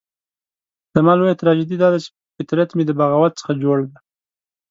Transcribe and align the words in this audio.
زما 0.95 1.13
لويه 1.17 1.39
تراژیدي 1.41 1.77
داده 1.83 1.99
چې 2.03 2.09
فطرت 2.35 2.69
مې 2.73 2.83
د 2.85 2.91
بغاوت 2.99 3.33
څخه 3.39 3.51
جوړ 3.63 3.77
دی. 3.87 3.95